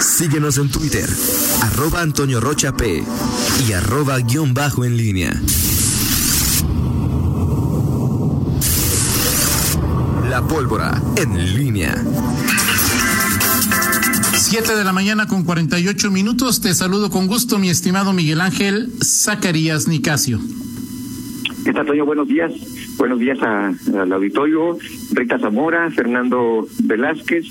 [0.00, 1.08] Síguenos en Twitter,
[1.62, 3.04] arroba Antonio Rocha P
[3.68, 5.38] y arroba guion bajo en línea.
[10.30, 11.94] La pólvora en línea.
[14.32, 16.60] 7 de la mañana con 48 minutos.
[16.60, 20.40] Te saludo con gusto, mi estimado Miguel Ángel Zacarías Nicasio.
[21.64, 22.06] ¿Qué tal, Toño?
[22.06, 22.52] Buenos días.
[22.96, 24.78] Buenos días al auditorio.
[25.12, 27.44] Rita Zamora, Fernando Velázquez.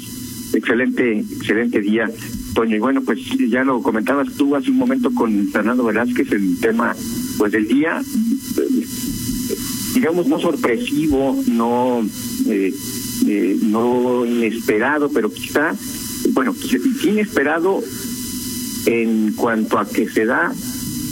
[0.54, 2.10] Excelente, excelente día,
[2.54, 2.76] Toño.
[2.76, 3.20] Y bueno, pues
[3.50, 6.96] ya lo comentabas tú hace un momento con Fernando Velázquez, el tema
[7.38, 8.02] pues del día,
[9.94, 12.06] digamos, no sorpresivo, no,
[12.48, 12.74] eh,
[13.28, 15.74] eh, no inesperado, pero quizá,
[16.34, 16.74] bueno, pues,
[17.06, 17.82] inesperado
[18.86, 20.54] en cuanto a que se da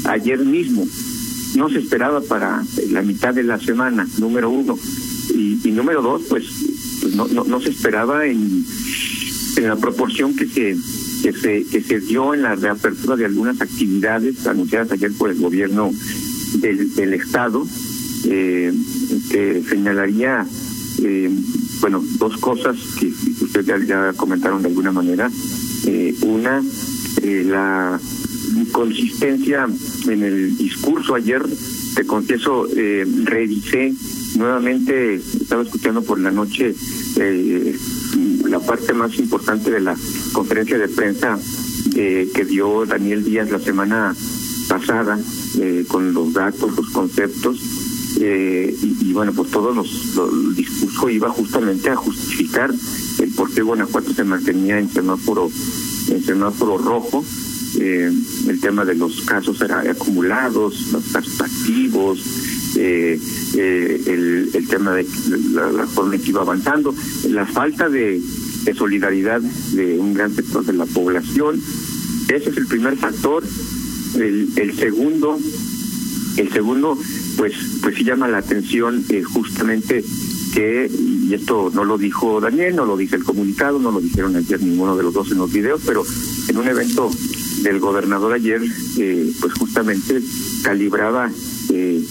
[0.05, 0.85] ayer mismo
[1.55, 4.77] no se esperaba para la mitad de la semana, número uno.
[5.33, 6.45] Y, número dos, pues,
[7.01, 8.65] pues no, no, no, se esperaba en,
[9.57, 10.75] en la proporción que se,
[11.21, 15.39] que se que se dio en la reapertura de algunas actividades anunciadas ayer por el
[15.39, 15.91] gobierno
[16.55, 17.65] del, del Estado,
[18.25, 18.73] eh,
[19.29, 20.45] que señalaría,
[21.03, 21.29] eh,
[21.81, 23.07] bueno, dos cosas que
[23.43, 25.29] ustedes ya, comentaron de alguna manera.
[25.85, 26.63] Eh, una,
[27.21, 27.99] eh, la
[28.71, 29.67] consistencia
[30.07, 31.41] en el discurso ayer,
[31.95, 33.93] te confieso, eh, revisé
[34.37, 36.75] nuevamente, estaba escuchando por la noche
[37.17, 37.77] eh,
[38.45, 39.95] la parte más importante de la
[40.33, 41.37] conferencia de prensa
[41.95, 44.15] eh, que dio Daniel Díaz la semana
[44.67, 45.19] pasada,
[45.59, 47.59] eh, con los datos, los conceptos,
[48.19, 52.73] eh, y, bueno, pues todo los, el discurso iba justamente a justificar
[53.19, 55.49] el por qué Guanajuato se mantenía en semáforo,
[56.09, 57.23] en semáforo rojo,
[57.79, 58.11] eh,
[58.47, 62.19] el tema de los casos acumulados, los casos activos,
[62.75, 63.19] eh,
[63.55, 65.05] eh, el, tema de
[65.53, 66.93] la, forma en que iba avanzando,
[67.29, 68.21] la falta de,
[68.75, 71.61] solidaridad de un gran sector de la población.
[72.27, 73.43] Ese es el primer factor.
[74.15, 75.39] El, el segundo,
[76.37, 76.97] el segundo,
[77.37, 80.03] pues, pues sí llama la atención eh, justamente
[80.53, 84.35] que, y esto no lo dijo Daniel, no lo dice el comunicado, no lo dijeron
[84.35, 86.03] ayer ninguno de los dos en los videos, pero
[86.47, 87.09] en un evento
[87.61, 88.61] del gobernador ayer,
[88.97, 90.21] eh, pues justamente
[90.63, 91.31] calibraba
[91.69, 92.03] eh,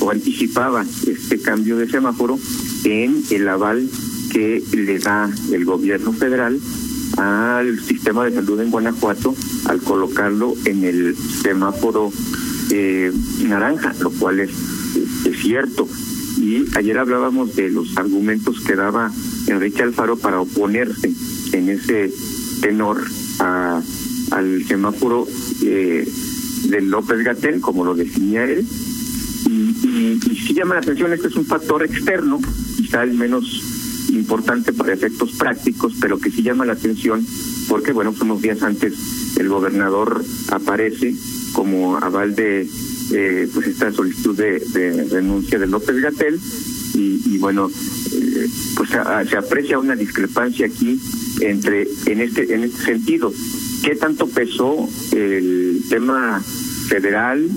[0.00, 2.38] o anticipaba este cambio de semáforo
[2.84, 3.88] en el aval
[4.30, 6.58] que le da el gobierno federal
[7.16, 9.34] al sistema de salud en Guanajuato
[9.66, 12.12] al colocarlo en el semáforo
[12.70, 13.12] eh,
[13.46, 14.50] naranja, lo cual es,
[15.40, 15.86] cierto.
[16.38, 19.12] Y ayer hablábamos de los argumentos que daba
[19.46, 21.12] Enrique Alfaro para oponerse
[21.52, 22.12] en ese
[22.60, 23.04] tenor
[23.40, 23.82] a
[24.30, 25.26] al semáforo
[25.62, 26.08] eh,
[26.68, 28.66] de López Gatel, como lo definía él.
[29.46, 32.40] Y, y, y sí llama la atención, este es un factor externo,
[32.76, 37.24] quizá el menos importante para efectos prácticos, pero que sí llama la atención
[37.68, 38.94] porque, bueno, unos días antes
[39.38, 41.14] el gobernador aparece
[41.52, 42.68] como aval de
[43.12, 46.38] eh, pues esta solicitud de, de, renuncia de López Gatel
[46.94, 47.70] y, y bueno,
[48.12, 51.00] eh, pues se aprecia una discrepancia aquí
[51.40, 53.32] entre en este en este sentido
[53.84, 56.42] ¿Qué tanto pesó el tema
[56.88, 57.50] federal?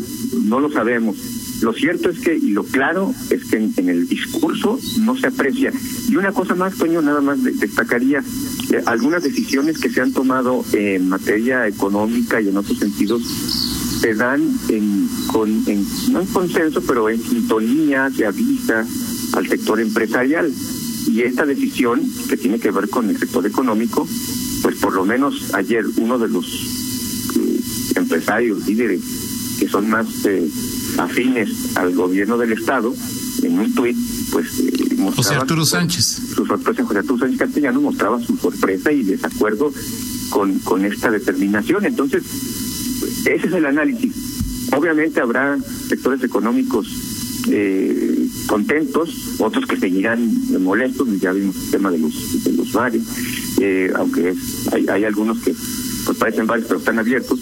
[0.43, 1.15] No lo sabemos.
[1.61, 5.71] Lo cierto es que, y lo claro, es que en, el discurso no se aprecia.
[6.07, 10.63] Y una cosa más, Toño, nada más destacaría eh, algunas decisiones que se han tomado
[10.73, 13.23] en materia económica y en otros sentidos
[14.01, 18.85] se dan en, con, en, no en consenso, pero en sintonía, se avisa
[19.33, 20.53] al sector empresarial.
[21.07, 24.07] Y esta decisión, que tiene que ver con el sector económico,
[24.61, 26.45] pues por lo menos ayer uno de los
[27.35, 27.59] eh,
[27.95, 29.01] empresarios líderes
[29.57, 30.47] que son más eh,
[30.97, 32.93] afines al gobierno del estado
[33.43, 33.97] en un tuit
[34.31, 36.05] pues eh, mostraba José Arturo su, Sánchez.
[36.35, 39.71] su sorpresa José Arturo Sánchez Castellano mostraba su sorpresa y desacuerdo
[40.29, 41.85] con con esta determinación.
[41.85, 42.23] Entonces
[43.25, 44.13] ese es el análisis.
[44.75, 46.87] Obviamente habrá sectores económicos
[47.49, 50.29] eh, contentos, otros que seguirán
[50.61, 53.03] molestos, ya vimos el tema de los, de los bares,
[53.61, 55.55] eh, aunque es, hay, hay algunos que
[56.05, 57.39] pues parecen bares pero están abiertos.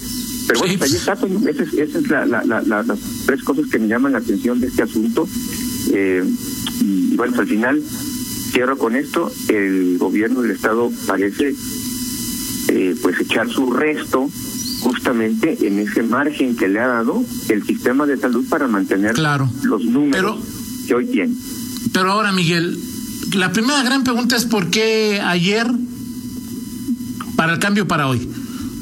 [0.48, 3.66] Pero bueno, pues ahí está, esa es, esa es la, la, la, las tres cosas
[3.68, 5.28] que me llaman la atención de este asunto.
[5.92, 6.24] Eh,
[6.82, 7.84] y, y bueno, pues al final,
[8.52, 11.56] cierro con esto, el gobierno del Estado parece
[12.68, 14.30] eh, pues echar su resto
[14.82, 19.50] justamente en ese margen que le ha dado el sistema de salud para mantener claro.
[19.64, 21.34] los números pero, que hoy tiene.
[21.94, 22.78] Pero ahora, Miguel,
[23.34, 25.68] la primera gran pregunta es por qué ayer
[27.36, 28.28] para el cambio para hoy.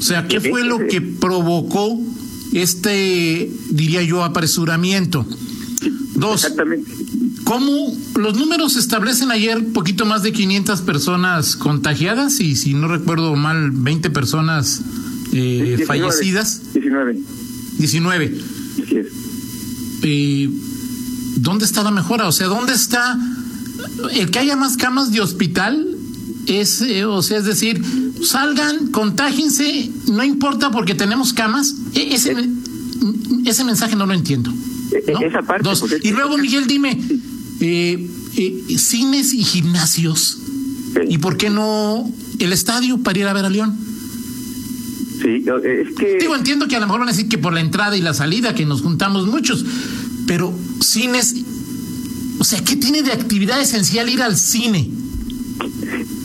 [0.04, 1.98] O sea, ¿qué fue lo que provocó
[2.52, 5.24] este, diría yo, apresuramiento?
[6.14, 6.46] Dos,
[7.44, 13.34] ¿Cómo los números establecen ayer poquito más de 500 personas contagiadas y si no recuerdo
[13.34, 14.82] mal 20 personas
[15.32, 16.74] eh, fallecidas?
[16.74, 17.20] 19.
[17.78, 18.38] 19.
[18.82, 19.06] Así es.
[20.02, 20.50] Eh,
[21.36, 22.28] ¿Dónde está la mejora?
[22.28, 23.18] O sea, ¿dónde está
[24.12, 25.93] el que haya más camas de hospital?
[26.46, 27.82] Es, eh, o sea, es decir,
[28.22, 31.74] salgan, contágense, no importa porque tenemos camas.
[31.94, 32.36] E, ese,
[33.46, 34.52] ese mensaje no lo entiendo.
[34.92, 35.68] E, esa parte.
[36.02, 37.00] Y luego, Miguel, dime,
[37.60, 40.38] eh, eh, cines y gimnasios.
[41.08, 42.08] ¿Y por qué no
[42.38, 43.76] el estadio para ir a ver a León?
[45.22, 46.18] Sí, es que.
[46.20, 48.14] Digo, entiendo que a lo mejor van a decir que por la entrada y la
[48.14, 49.64] salida, que nos juntamos muchos,
[50.26, 51.34] pero cines.
[52.38, 54.90] O sea, ¿qué tiene de actividad esencial ir al cine?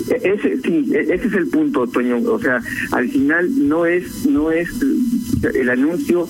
[0.10, 2.18] E, ese, sí, e, ese es el punto, Toño.
[2.24, 2.62] O sea,
[2.92, 4.70] al final no es, no es
[5.54, 6.28] el anuncio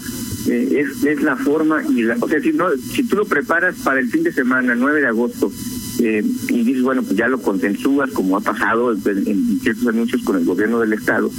[0.47, 3.75] eh, es, es la forma y la, o sea, si, no, si tú lo preparas
[3.83, 5.51] para el fin de semana, 9 de agosto,
[5.99, 10.37] eh, y dices, bueno, pues ya lo consensúas, como ha pasado en, ciertos anuncios con
[10.37, 11.29] el gobierno del Estado,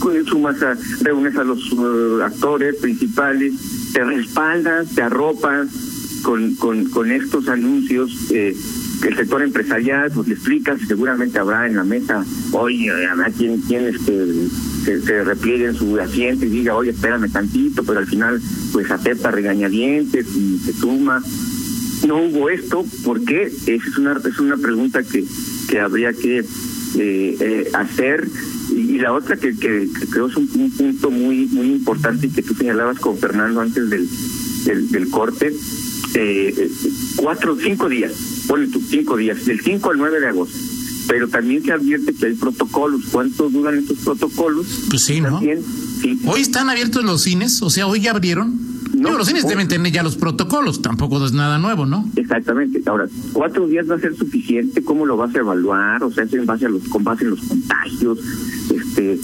[0.00, 3.54] pues sumas a, reúnes a los uh, actores principales,
[3.92, 5.68] te respaldas, te arropas
[6.22, 8.30] con, con, con estos anuncios.
[8.30, 8.54] Eh,
[9.02, 13.86] el sector empresarial, pues le explicas, seguramente habrá en la mesa, oye, habrá quien, quien
[13.86, 14.26] este,
[14.84, 18.40] se, se repliegue en su asiento y diga, oye, espérame tantito, pero al final
[18.72, 21.22] pues acepta regañadientes y se suma.
[22.06, 23.44] No hubo esto, ¿por qué?
[23.66, 25.24] Es una, es una pregunta que,
[25.68, 26.44] que habría que eh,
[27.40, 28.28] eh, hacer.
[28.70, 32.54] Y, la otra que, que, creo es un, punto muy muy importante y que tú
[32.54, 34.08] señalabas con Fernando antes del,
[34.90, 35.52] del, corte,
[36.14, 36.70] eh,
[37.16, 38.12] cuatro, cinco días,
[38.46, 40.56] ponle tú, cinco días, del 5 al 9 de agosto.
[41.08, 43.02] Pero también se advierte que hay protocolos.
[43.10, 44.66] ¿Cuánto duran estos protocolos?
[44.88, 45.40] Pues sí, ¿no?
[46.26, 48.58] Hoy están abiertos los cines, o sea, hoy ya abrieron.
[49.02, 52.08] No, los cines deben tener ya los protocolos, tampoco es nada nuevo, ¿no?
[52.16, 52.82] Exactamente.
[52.86, 54.82] Ahora, cuatro días va a ser suficiente.
[54.82, 56.02] ¿Cómo lo vas a evaluar?
[56.04, 58.18] O sea, en base a los, con base en los contagios.
[58.70, 59.18] Este,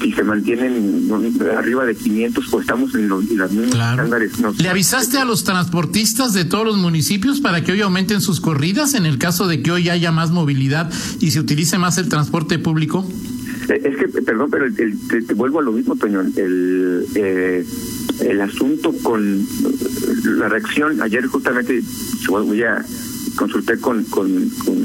[0.00, 1.08] si se mantienen
[1.56, 4.32] arriba de 500, pues estamos en los, mismos estándares.
[4.58, 8.94] ¿Le avisaste a los transportistas de todos los municipios para que hoy aumenten sus corridas
[8.94, 10.90] en el caso de que hoy haya más movilidad
[11.20, 13.06] y se utilice más el transporte público?
[13.68, 16.20] Eh, es que, perdón, pero te, vuelvo a lo mismo, Toño.
[16.36, 17.64] El, eh,
[18.20, 19.46] el asunto con
[20.24, 21.82] la reacción, ayer justamente
[22.28, 22.84] voy a
[23.36, 24.28] consulté con, con,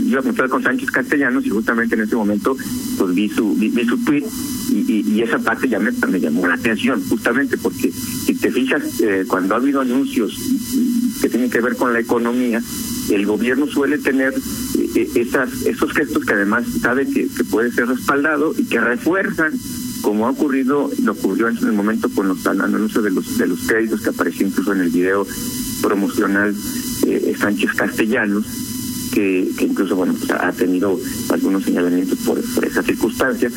[0.06, 2.56] iba a consultar con Sánchez Castellanos y justamente en ese momento
[2.97, 4.24] pues vi su vi, su tweet
[4.69, 9.01] y, y, esa parte ya me, me, llamó la atención justamente porque si te fijas
[9.01, 10.38] eh, cuando ha habido anuncios
[11.21, 12.62] que tienen que ver con la economía
[13.09, 14.41] el gobierno suele tener eh,
[15.01, 19.53] esas esos gestos que además sabe que, puede ser respaldado y que refuerzan
[20.01, 23.59] como ha ocurrido, lo ocurrió en el momento con los anuncios de los de los
[23.67, 25.25] créditos que apareció incluso en el video
[25.81, 26.55] promocional
[27.05, 28.45] eh, Sánchez Castellanos,
[29.13, 30.99] que, incluso bueno pues, ha tenido
[31.29, 33.53] algunos señalamientos por, por esas circunstancias.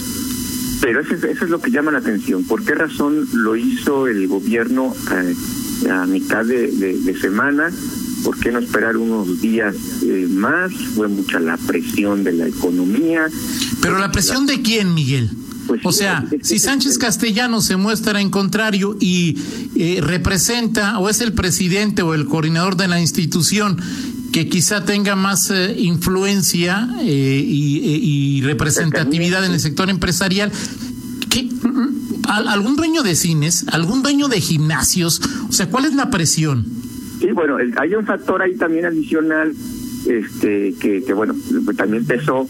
[0.80, 2.44] Pero eso, eso es lo que llama la atención.
[2.44, 7.70] ¿Por qué razón lo hizo el gobierno eh, a mitad de, semana?
[8.24, 10.72] ¿Por qué no esperar unos días eh, más?
[10.94, 13.26] Fue mucha la presión de la economía.
[13.80, 15.30] ¿Pero la presión de quién, Miguel?
[15.66, 19.38] Pues o sea, si Sánchez Castellano se muestra en contrario y
[19.76, 23.80] eh, representa o es el presidente o el coordinador de la institución
[24.32, 30.50] que quizá tenga más eh, influencia eh, y, representatividad en el sector empresarial,
[31.28, 31.48] ¿qué,
[32.24, 35.20] ¿algún dueño de cines, algún dueño de gimnasios?
[35.48, 36.79] O sea, ¿cuál es la presión?
[37.20, 39.54] Sí, bueno, hay un factor ahí también adicional
[40.06, 41.34] este que, que bueno,
[41.76, 42.46] también pesó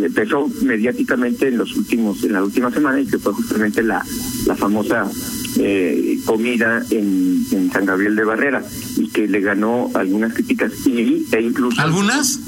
[0.00, 4.04] empezó mediáticamente en los últimos en la última semana y que fue justamente la
[4.46, 5.08] la famosa
[5.58, 8.62] eh, comida en, en San Gabriel de Barrera
[8.96, 12.40] y que le ganó algunas críticas y e incluso algunas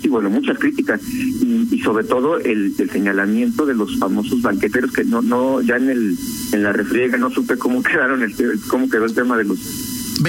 [0.00, 4.92] sí bueno muchas críticas y, y sobre todo el, el, señalamiento de los famosos banqueteros
[4.92, 6.16] que no no ya en el
[6.52, 8.32] en la refriega no supe cómo quedaron el
[8.68, 9.58] cómo quedó el tema de los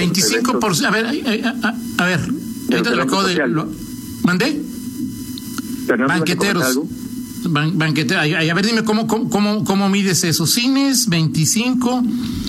[0.00, 0.84] 25%.
[0.84, 2.20] A ver, a, a, ah, ah, a ver,
[2.70, 3.48] ahorita lo acabo de.
[3.48, 3.68] Lo,
[4.24, 4.60] ¿Mandé?
[5.96, 6.80] Banqueteros.
[7.44, 8.22] Ban, banqueteros.
[8.22, 10.46] Ay, ay, a ver, dime cómo, cómo, cómo, cómo mides eso.
[10.46, 12.02] Cines, 25.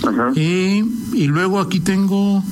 [0.06, 0.32] Ajá.
[0.36, 2.42] Eh, y luego aquí tengo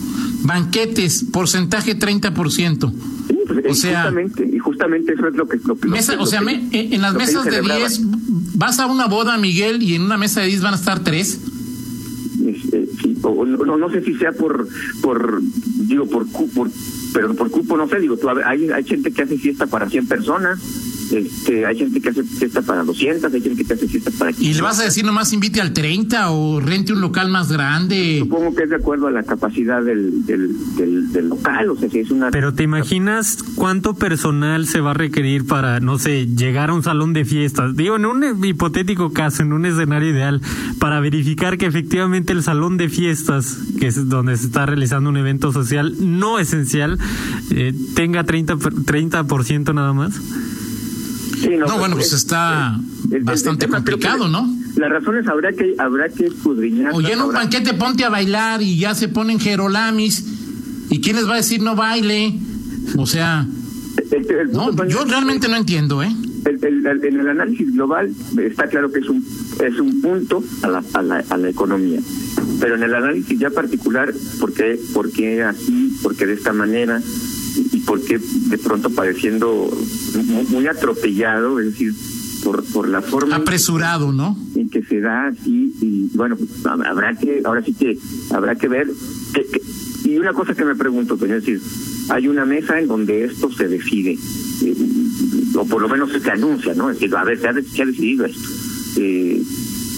[0.42, 2.92] banquetes, porcentaje 30%.
[3.28, 5.58] Sí, pues, o sea, justamente, y justamente eso es lo que...
[5.64, 8.00] Lo, mesa, que o sea, que, me, eh, en las mesas de 10,
[8.54, 11.40] vas a una boda, Miguel, y en una mesa de 10 van a estar 3
[13.22, 14.66] o, no, no sé si sea por,
[15.02, 16.68] por digo, por, por
[17.12, 20.06] pero por cupo, no sé, digo, tú, hay, hay gente que hace fiesta para 100
[20.08, 20.60] personas,
[21.10, 24.50] este, hay gente que hace fiesta para 200, hay gente que hace fiesta para 500.
[24.50, 28.18] ¿Y le vas a decir nomás invite al 30 o rente un local más grande?
[28.20, 32.00] Supongo que es de acuerdo a la capacidad del, del, del, local, o sea, si
[32.00, 32.30] es una...
[32.30, 36.82] Pero ¿te imaginas cuánto personal se va a requerir para, no sé, llegar a un
[36.82, 37.76] salón de fiestas?
[37.76, 40.40] Digo, en un hipotético caso, en un escenario ideal,
[40.78, 45.16] para verificar que efectivamente el salón de fiestas, que es donde se está realizando un
[45.16, 46.98] evento social no esencial,
[47.50, 50.20] eh, tenga 30%, 30 nada más
[51.58, 52.78] no, bueno, pues está
[53.22, 54.48] bastante complicado, ¿no?
[54.76, 56.92] Las razones habrá que habrá que escudriñar.
[56.94, 60.24] Oye, en un banquete ponte a bailar y ya se ponen jerolamis.
[60.90, 62.38] ¿Y quién les va a decir no baile?
[62.96, 63.46] O sea,
[64.52, 66.14] no, yo realmente no entiendo, ¿eh?
[66.46, 68.10] en el análisis global
[68.42, 69.22] está claro que es un
[69.62, 72.00] es un punto a la, a la, a la economía,
[72.58, 75.98] pero en el análisis ya particular, ¿por qué, por qué así?
[76.02, 77.02] ¿Por qué de esta manera?
[77.72, 79.70] y porque de pronto pareciendo
[80.22, 81.92] muy, atropellado, es decir,
[82.44, 84.36] por, por la forma apresurado, ¿no?
[84.54, 87.98] En que se da así y bueno, pues, habrá que ahora sí que
[88.30, 88.88] habrá que ver
[90.04, 91.60] y una cosa que me pregunto, pues, es decir,
[92.10, 94.16] hay una mesa en donde esto se decide
[94.64, 94.74] eh,
[95.54, 96.90] o por lo menos se anuncia, ¿no?
[96.90, 98.48] Es decir, a ver, se ha, se ha decidido esto.
[98.96, 99.42] Eh,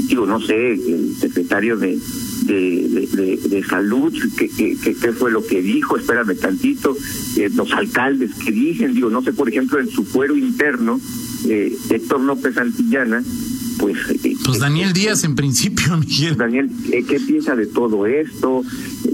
[0.08, 1.98] digo, no sé, el secretario de
[2.50, 5.96] de, de, salud, ¿qué, qué, fue lo que dijo?
[5.96, 6.96] Espérame tantito,
[7.36, 11.00] eh, los alcaldes que dicen, digo, no sé, por ejemplo, en su fuero interno,
[11.46, 13.22] eh, Héctor López Antillana,
[13.78, 13.96] pues...
[14.24, 16.36] Eh, pues Daniel Díaz en principio, Miguel.
[16.36, 18.62] Daniel, ¿qué piensa de todo esto?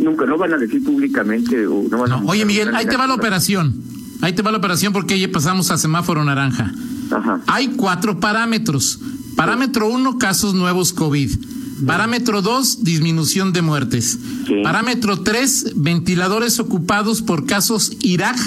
[0.00, 1.66] Nunca, no van a decir públicamente...
[1.66, 3.75] O no van a oye, Miguel, ahí te va la operación.
[4.23, 6.73] Ahí te va la operación porque ya pasamos a semáforo naranja.
[7.11, 7.40] Ajá.
[7.47, 8.99] Hay cuatro parámetros.
[9.37, 11.56] Parámetro uno, casos nuevos COVID.
[11.85, 14.18] Parámetro 2, disminución de muertes.
[14.62, 18.38] Parámetro 3, ventiladores ocupados por casos Irak,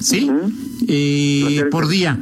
[0.00, 0.30] ¿sí?
[0.86, 2.20] Eh, por día.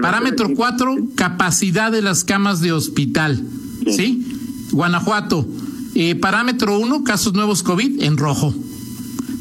[0.00, 3.44] Parámetro 4, capacidad de las camas de hospital,
[3.86, 4.26] ¿sí?
[4.72, 5.46] Guanajuato.
[5.94, 8.54] Eh, parámetro 1, casos nuevos COVID en rojo.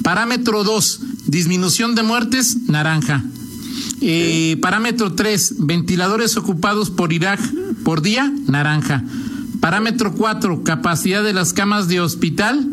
[0.04, 3.24] Parámetro 2, disminución de muertes, naranja.
[4.02, 7.40] Eh, parámetro 3, ventiladores ocupados por Irak
[7.84, 9.04] por día, naranja.
[9.62, 12.68] Parámetro 4, capacidad de las camas de hospital,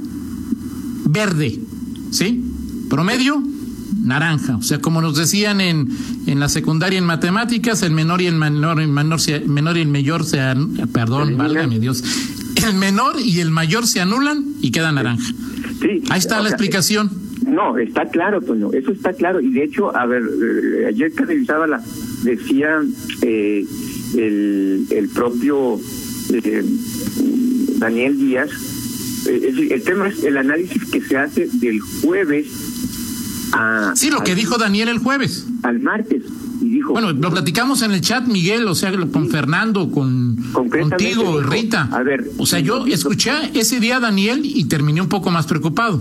[1.04, 1.60] verde.
[2.10, 2.42] ¿Sí?
[2.88, 3.42] Promedio,
[4.02, 4.56] naranja.
[4.56, 5.88] O sea, como nos decían en,
[6.26, 9.88] en la secundaria en matemáticas, el menor y el menor, el menor, menor y el
[9.88, 10.40] mayor se
[10.92, 12.02] perdón, válgame Dios.
[12.66, 15.30] El menor y el mayor se anulan y queda naranja.
[15.80, 17.10] Sí, Ahí está la explicación.
[17.46, 19.40] no, está claro, Toño, eso está claro.
[19.40, 21.82] Y de hecho, a ver, eh, ayer que revisaba la,
[22.24, 22.80] decía
[23.22, 23.64] eh,
[24.16, 25.78] el, el propio
[26.32, 26.64] eh,
[27.78, 28.50] Daniel Díaz,
[29.26, 32.46] eh, el tema es el análisis que se hace del jueves
[33.52, 33.92] a...
[33.94, 35.46] Sí, lo que dijo Daniel el jueves.
[35.62, 36.22] Al martes.
[36.60, 41.40] Y dijo, bueno, lo platicamos en el chat, Miguel, o sea, con Fernando, con contigo,
[41.40, 41.88] Rita.
[41.92, 45.46] A ver, o sea, yo escuché ese día a Daniel y terminé un poco más
[45.46, 46.00] preocupado.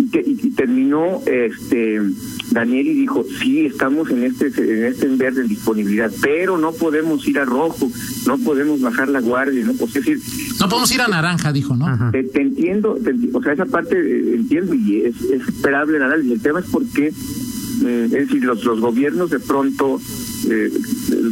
[0.00, 2.00] Y terminó este
[2.50, 6.72] Daniel y dijo, sí, estamos en este en este en verde en disponibilidad, pero no
[6.72, 7.90] podemos ir a rojo,
[8.26, 10.18] no podemos bajar la guardia, no pues, decir,
[10.58, 12.10] no podemos ir a naranja, dijo, ¿no?
[12.10, 12.98] Te, entiendo,
[13.32, 16.32] o sea, esa parte eh, entiendo y es, esperable el análisis.
[16.32, 20.00] El tema es porque, eh, es decir, los, los gobiernos de pronto
[20.48, 20.72] eh,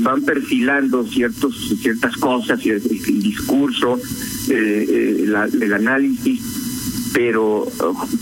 [0.01, 3.99] van perfilando ciertos ciertas cosas y el, discurso,
[4.49, 6.58] el análisis
[7.13, 7.67] pero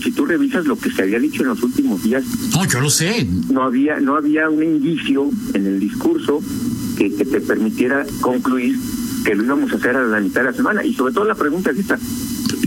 [0.01, 2.89] si tú revisas lo que se había dicho en los últimos días no yo lo
[2.89, 3.27] sé.
[3.49, 6.41] no había no había un indicio en el discurso
[6.97, 8.77] que, te permitiera concluir
[9.23, 10.83] que lo íbamos a hacer a la mitad de la semana.
[10.83, 11.99] Y sobre todo la pregunta es esta.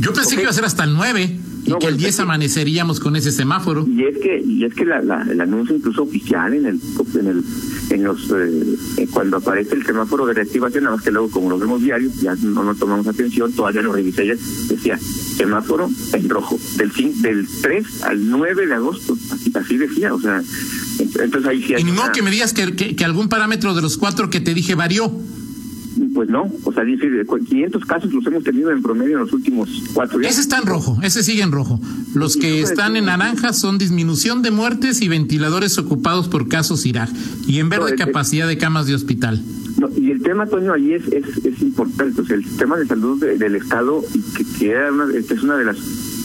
[0.00, 3.16] Yo pensé que iba a ser hasta el 9 y que el 10 amaneceríamos con
[3.16, 3.86] ese semáforo.
[3.86, 4.98] Y es que y es que la,
[5.28, 6.80] el anuncio incluso oficial en el
[7.14, 7.44] en el
[7.90, 11.58] en los eh, cuando aparece el semáforo de reactivación nada más que luego como lo
[11.58, 14.98] vemos diario ya no nos tomamos atención todavía lo revisé ayer decía
[15.40, 16.92] semáforo en rojo, del,
[17.22, 20.42] del 3 al 9 de agosto, así, así decía, o sea,
[20.98, 21.82] entonces ahí sí hay...
[21.82, 24.74] Y no que me digas que, que, algún parámetro de los cuatro que te dije
[24.74, 25.10] varió.
[26.20, 29.70] Pues no, o sea, dice, 500 casos los hemos tenido en promedio en los últimos
[29.94, 30.32] cuatro días.
[30.32, 31.80] Ese está en rojo, ese sigue en rojo.
[32.14, 37.08] Los que están en naranja son disminución de muertes y ventiladores ocupados por casos Irak.
[37.46, 39.42] Y en verde, capacidad de camas de hospital.
[39.78, 42.20] No, y el tema, Toño, ahí es, es, es importante.
[42.20, 44.04] O sea, el sistema de salud del Estado,
[44.36, 45.78] que, que una, es una de las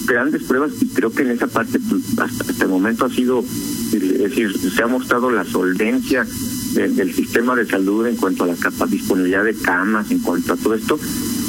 [0.06, 3.46] grandes pruebas, y creo que en esa parte, pues, hasta, el momento ha sido,
[3.94, 6.28] es decir, se ha mostrado la solvencia
[6.76, 10.58] del sistema de salud en cuanto a la capa, disponibilidad de camas, en cuanto a
[10.58, 11.00] todo esto.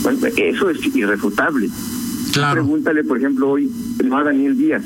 [0.02, 1.68] Bueno, eso es irrefutable.
[2.32, 2.62] Claro.
[2.62, 3.70] Pregúntale, por ejemplo, hoy
[4.04, 4.84] no a Daniel Díaz.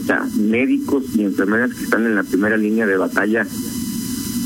[0.00, 3.46] O sea, médicos y enfermeras que están en la primera línea de batalla,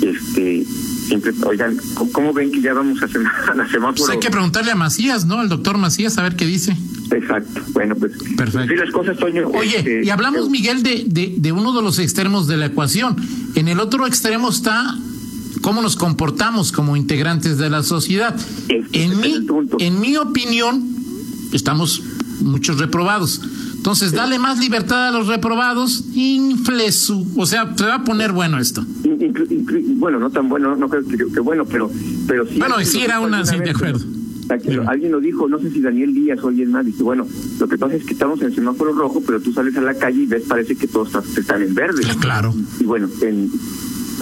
[0.03, 0.67] este
[1.05, 1.77] siempre, oigan,
[2.13, 3.23] ¿cómo ven que ya vamos a, hacer
[3.57, 3.95] la semáforo?
[3.95, 5.39] Pues hay que preguntarle a Macías, ¿no?
[5.39, 6.77] Al doctor Macías, a ver qué dice.
[7.11, 7.61] Exacto.
[7.73, 8.13] Bueno, pues.
[8.37, 8.75] Perfecto.
[8.75, 9.49] las cosas, Toño.
[9.49, 12.67] Oye, este, y hablamos, eh, Miguel, de, de, de uno de los extremos de la
[12.67, 13.17] ecuación.
[13.55, 14.97] En el otro extremo está
[15.63, 18.35] cómo nos comportamos como integrantes de la sociedad.
[18.69, 19.47] Este En mi,
[19.79, 20.85] en mi opinión,
[21.53, 22.03] estamos
[22.41, 23.41] muchos reprobados.
[23.77, 27.27] Entonces, dale más libertad a los reprobados, infle su...
[27.37, 28.83] O sea, se va a poner bueno esto.
[29.97, 31.91] bueno, no tan bueno, no creo que, que bueno, pero,
[32.27, 32.59] pero sí.
[32.59, 33.75] Bueno, sí era una, sí, de
[34.87, 37.27] Alguien lo dijo, no sé si Daniel Díaz o alguien más, dice, bueno,
[37.59, 40.23] lo que pasa es que estamos en semáforo rojo, pero tú sales a la calle
[40.23, 42.03] y ves, parece que todos están, en verde.
[42.21, 42.55] Claro.
[42.81, 43.51] Y bueno, en-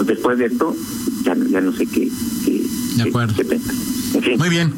[0.05, 0.75] después de esto,
[1.23, 2.09] ya, no- ya no sé qué.
[2.45, 2.63] qué
[2.97, 3.33] De acuerdo.
[3.35, 3.75] qué pensar.
[4.15, 4.73] En fin, Muy bien.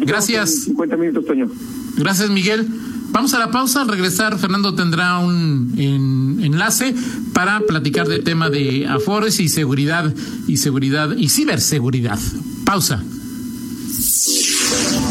[0.00, 0.56] Gracias.
[0.58, 1.48] en 50 minutos, Toño.
[1.96, 2.66] Gracias, Miguel.
[3.12, 3.82] Vamos a la pausa.
[3.82, 6.94] Al regresar, Fernando tendrá un en- enlace
[7.32, 10.12] para platicar del tema de afores y seguridad
[10.46, 12.18] y seguridad y ciberseguridad.
[12.64, 13.02] Pausa.